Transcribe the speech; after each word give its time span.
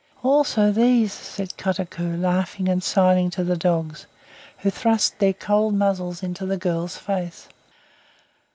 "Also 0.23 0.71
these!" 0.71 1.13
said 1.13 1.57
Kotuko, 1.57 2.17
laughing 2.19 2.67
and 2.67 2.83
signing 2.83 3.29
to 3.29 3.43
the 3.43 3.55
dogs, 3.55 4.07
who 4.61 4.71
thrust 4.71 5.19
their 5.19 5.31
cold 5.31 5.75
muzzles 5.75 6.23
into 6.23 6.43
the 6.47 6.57
girl's 6.57 6.97
face. 6.97 7.47